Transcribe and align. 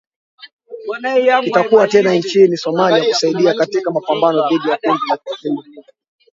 Kitakuwa 1.43 1.87
tena 1.87 2.13
nchini 2.15 2.57
Somalia 2.57 3.05
kusaidia 3.09 3.53
katika 3.53 3.91
mapambano 3.91 4.49
dhidi 4.49 4.69
ya 4.69 4.77
kundi 4.77 4.99
la 5.09 5.17
kigaidi 5.17 5.83